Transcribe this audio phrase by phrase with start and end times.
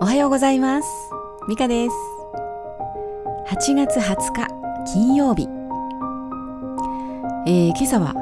[0.00, 0.88] おはようございます。
[1.48, 1.94] ミカです。
[3.48, 4.48] 8月20日
[4.92, 5.48] 金曜日。
[7.48, 8.14] えー、今朝は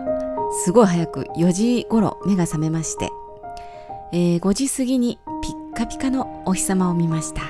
[0.64, 3.10] すごい早く4時頃目が覚めまして、
[4.12, 7.42] えー、5時過ぎにピッカピカのお日様を見ました。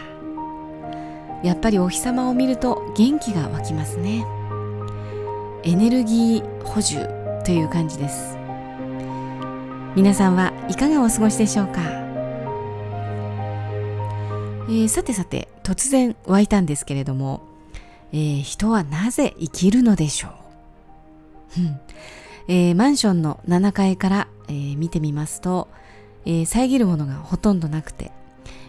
[1.45, 4.27] やっぱりお日様を見ると元気が湧きますね。
[5.63, 7.07] エネルギー補充
[7.45, 8.37] という感じです。
[9.95, 12.08] 皆さんはいかがお過ごしでしょうか、
[14.69, 17.41] えー、さてさて突然湧いたんですけれども、
[18.13, 20.33] えー、人はなぜ生きるのでしょう、
[22.49, 25.69] えー、マンションの7階から、えー、見てみますと、
[26.27, 28.13] えー、遮るものがほとんどなくて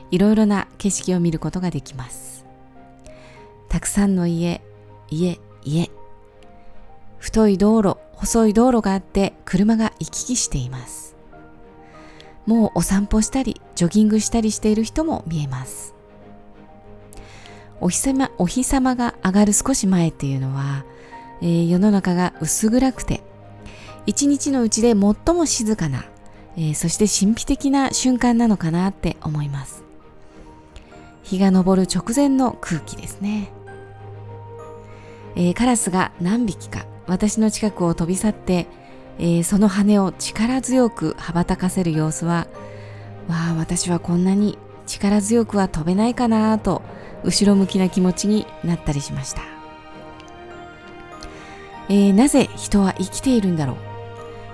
[0.10, 2.46] いろいろな景色を見ることができます。
[3.68, 4.62] たくさんの家
[5.10, 5.92] 家家。
[7.18, 11.16] 太い道路細い道路があって車が行き来しています。
[12.46, 15.94] もうお散歩したりジョギングしたりしている人も見えます。
[17.82, 20.84] お日様お日様が上がる少し前っていうのは、
[21.42, 23.22] えー、世の中が薄暗くて
[24.06, 26.04] 一日のうちで最も静かな、
[26.58, 29.84] えー、そして神秘的な瞬間なのかなって思います。
[31.24, 33.52] 日が昇る直前の空気ですね、
[35.36, 38.68] えー、カラスが何匹か私の近くを飛び去って
[39.20, 42.48] えー、その羽を力強く羽ばたかせる様子は
[43.28, 46.82] わあ私はこんなに力強くは飛べないかなと
[47.24, 49.42] 後ろ向きな気持ちになったりしました、
[51.90, 53.76] えー、なぜ人は生きているんだろう？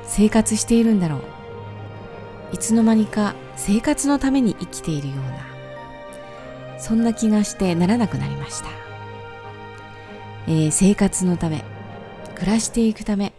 [0.04, 2.56] 生活しているんだろう？
[2.56, 8.70] いつの間にか生活のために生きているようなそんな気がしてならなくなりました、
[10.48, 11.64] えー、生活のため
[12.34, 13.32] 暮らしていくため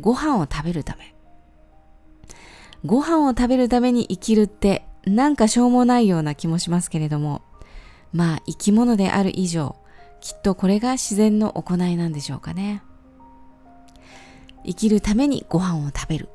[0.00, 1.14] ご飯を食べるため。
[2.84, 7.42] ご飯を食べるために生きるってなんかしょうもないような気もしますけれども、
[8.12, 9.76] まあ生き物である以上、
[10.20, 12.82] きっとこれが自然の行いなんでしょうかね。
[14.64, 16.28] 生きるためにご飯を食べる。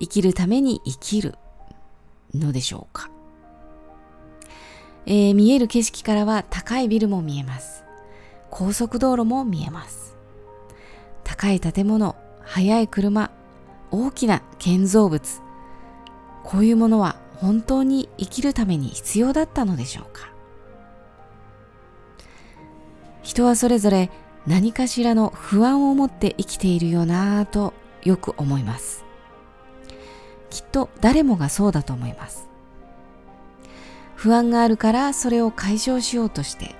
[0.00, 1.34] 生きるために生きる
[2.34, 3.10] のでしょうか。
[5.06, 7.84] えー、見える景色からは高いビルも見えます。
[8.50, 10.16] 高速道路も見えます。
[11.24, 12.16] 高い建物、
[12.48, 13.30] 速い車、
[13.90, 15.42] 大きな建造物、
[16.44, 20.32] こういうものは本当に生きるために必要だったのでしょうか
[23.22, 24.10] 人はそれぞれ
[24.46, 29.04] 何かしらの不安を持って生きているよなぁとよく思います。
[30.48, 32.48] きっと誰もがそうだと思います。
[34.16, 36.74] 不安があるからそれを解消しようとして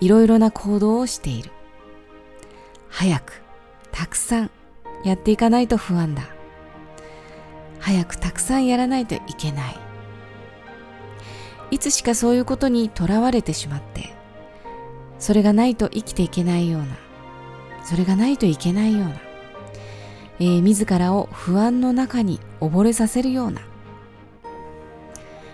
[0.00, 1.50] いろいろな行動をしている。
[2.88, 3.42] 早く、
[3.90, 4.50] たくさん、
[5.04, 6.22] やっていかないと不安だ。
[7.78, 9.88] 早くたくさんやらないといけない。
[11.70, 14.14] いつしかそういうことにとらわれてしまって
[15.18, 16.88] それがないと生きていけないような
[17.84, 19.20] それがないといけないような、
[20.40, 23.60] えー、自らを不安の中に溺れさせるような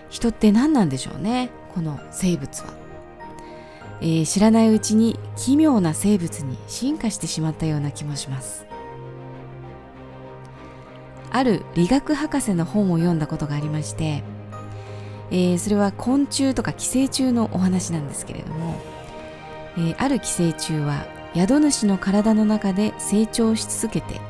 [0.09, 2.73] 人って何なんでしょうねこの生物は、
[4.01, 8.65] えー、知らないうちに奇妙な生物に進化してしまったような気もします。
[11.35, 14.23] ある理学博士の本を読んだことがありまして、
[15.31, 18.81] えー、それは昆虫とか寄生虫のお話なんですけれども、
[19.75, 24.21] えー、ある寄生虫は宿主の体の中で成長し続けて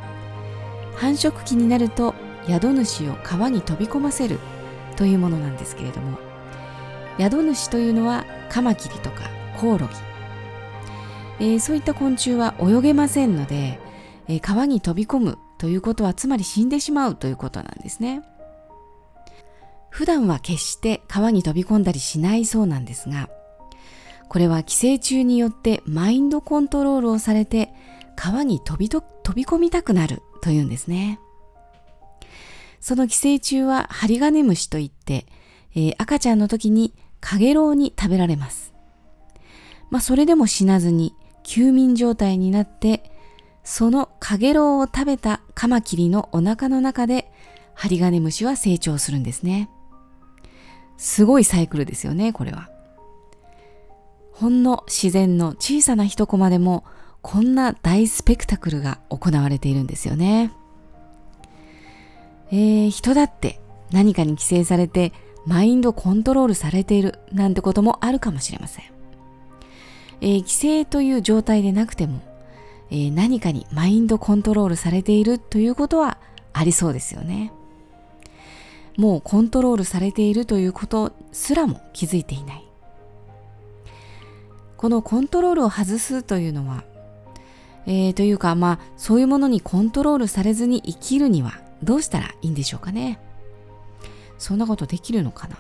[0.96, 2.16] 繁殖期になると
[2.48, 4.40] 宿主を川に飛び込ませる
[4.96, 6.18] というものなんですけれども
[7.20, 9.30] 宿主というのはカマキリとか
[9.62, 9.94] コオロギ、
[11.40, 13.80] えー、そういった昆虫は泳げませんので、
[14.28, 18.22] えー、川に飛び込むということはつまり死んでしまうということなんですね。
[19.90, 23.30] 普段は決して川に飛び込んだりしないそうなんですが、
[24.28, 27.74] これは寄生虫によってマインドコントロールをされて
[28.16, 31.20] 川に飛び飛び込みたくなるというんですね。
[32.82, 35.26] その寄生虫はハリガネムシといって、
[35.76, 38.74] えー、赤ちゃんの時にカゲロウに食べられます。
[39.90, 43.15] まあそれでも死なずに休眠状態になって
[43.66, 47.32] そのカゲロウを食べたカマキリのお腹の中で
[47.74, 49.70] ハリガネムシは成長するんですね。
[50.98, 52.70] すごいサイクルですよね、これは。
[54.32, 56.86] ほんの自然の小さな一コマでも
[57.22, 60.52] こんな大スペクタクルが行われているんですよね。
[62.52, 63.60] えー、人だって
[63.92, 65.12] 何かに規制されて
[65.48, 68.86] マインドコントロールされているなんてこともあるかもしれません。
[70.22, 72.22] えー、規制という状態でなくても
[72.92, 76.18] えー、何かにマインドコントロールされているということは
[76.54, 77.52] ありそうですよね。
[78.98, 82.66] もうコントロールされているということすらも気づいていない。
[84.78, 86.84] このコントロールを外すというのは、
[87.88, 93.20] えー、というかまあそういうものにコントロールされずに生きるにはどうしたらいいんでしょうかね。
[94.38, 95.58] そんなことできるのかな。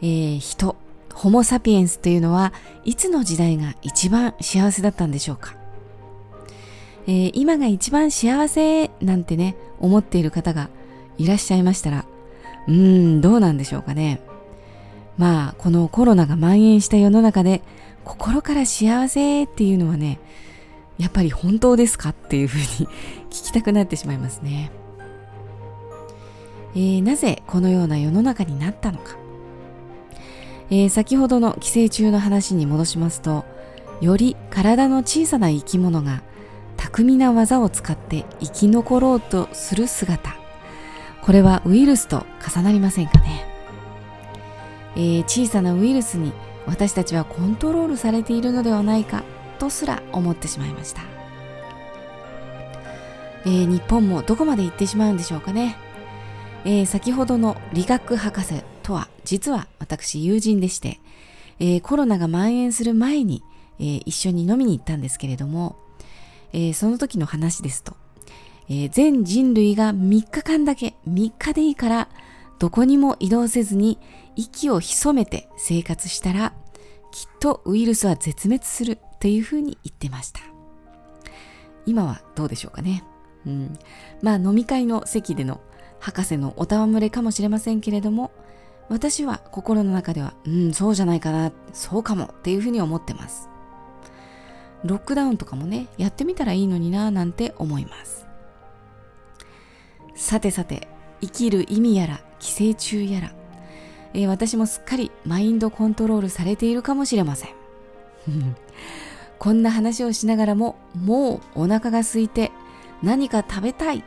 [0.00, 0.76] えー、人。
[1.18, 2.52] ホモ・サピエンスというのは
[2.84, 5.56] いつの時代が一番幸せだったんでしょうか、
[7.08, 10.70] えー、今が一番幸せなんてね思っている方が
[11.16, 12.04] いらっしゃいましたら
[12.68, 14.20] うーんどうなんでしょうかね？
[15.16, 17.62] まあこのコロナが蔓延した世の中で
[18.04, 20.20] 心から幸せっていうのはね
[20.98, 22.64] やっぱり本当ですかっていうふうに
[23.30, 24.70] 聞きたくなってしまいますね、
[26.76, 29.27] えー、なぜこのような世の中になったのか？
[30.70, 33.44] えー、先ほどの寄生虫の話に戻しますと
[34.00, 36.22] より体の小さな生き物が
[36.76, 40.38] 巧みな技を使って生き残ろうとする姿。
[41.28, 43.44] これはウイルスと重なりませんかね、
[44.96, 46.32] えー、小さなウイルスに
[46.66, 49.24] 私たちはコントロールされているのではないか
[49.58, 51.02] とすら思ってしまいました、
[53.44, 55.76] えー、日本もどこまで行ってしまうんでしょうかね、
[56.64, 60.98] えー、先ほどの理学博士とは実は私友人でして、
[61.60, 63.42] えー、コロナが蔓延する前に、
[63.78, 65.76] えー、一緒に飲みに行ったんですけれども、
[66.54, 67.94] えー、その時の話ですと、
[68.70, 72.08] え全人類が3日間だけ3日でいいから
[72.58, 73.98] どこにも移動せずに
[74.36, 76.54] 息を潜めて生活したら
[77.10, 80.40] きっとウイルスは絶滅するというふうに言ってました。
[81.84, 83.04] 今はどうでしょうかね。
[83.46, 83.78] うん。
[84.22, 85.60] まあ飲み会の席での
[86.00, 88.30] 博士のお戯れかもしれませんけれども
[88.88, 93.48] 私は心の中では、うん、そうじゃないかな、そうかもっていうふうに思ってます。
[94.84, 98.26] ロックダウンとかもね、やってみたらいいのにななんて思います。
[100.14, 100.88] さてさて、
[101.20, 103.32] 生きる意味やら、寄生虫やら、
[104.14, 107.50] えー、私もすっかりマインドコントロールされているかもしれません。
[109.38, 112.52] こんな話をしながらも、もうお腹が空いて
[113.02, 114.02] 何か食べたい、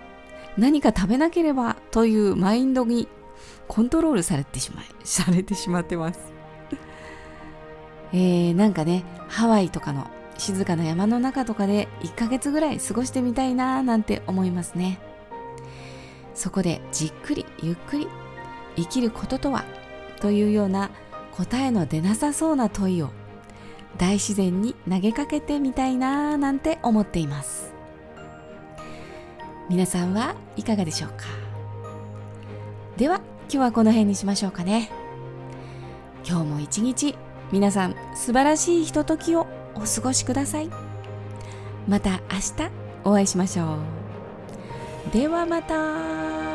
[0.58, 3.08] 何か食べなければというマインドに
[3.68, 6.20] コントロールされてしまい、されてしまってます。
[8.14, 10.08] えー、なんかね、ハワイとかの
[10.38, 15.00] 静かな山の中とかで1ヶ月ぐらい過ごしてみたいなーなんて思いますね。
[16.34, 18.08] そこでじっくりゆっくり
[18.76, 19.64] 生きることとは？
[20.20, 20.90] というような
[21.36, 23.10] 答えの出なさそうな問いを
[23.98, 27.72] 大自然に投げかけてみたいなーなんて思っています。
[29.70, 31.26] 皆さんはいかがでしょうか？
[32.98, 33.22] では
[33.52, 34.90] 日はこの辺にしましょうかね。
[36.28, 37.16] 今日も一日
[37.52, 40.70] 皆さん素晴らしいひとときをお過ごしください。
[41.88, 42.72] また明日
[43.04, 43.78] お会いしましょ
[45.10, 45.14] う。
[45.14, 46.51] ではまた。